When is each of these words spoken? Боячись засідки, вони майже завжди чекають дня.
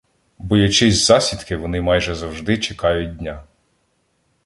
Боячись 0.39 1.07
засідки, 1.07 1.55
вони 1.55 1.81
майже 1.81 2.15
завжди 2.15 2.57
чекають 2.57 3.17
дня. 3.17 3.43